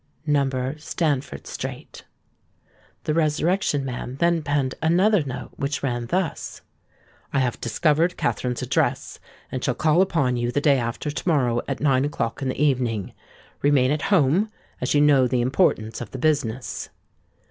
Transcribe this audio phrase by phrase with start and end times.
[0.25, 2.05] No.—Stamford Street."
[3.03, 6.61] The Resurrection Man then penned another note which ran thus:—
[7.31, 9.19] "I have discovered Katherine's address,
[9.51, 12.59] and shall call upon you the day after to morrow at nine o'clock in the
[12.59, 13.13] evening.
[13.61, 14.49] Remain at home;
[14.81, 16.89] as you know the importance of the business."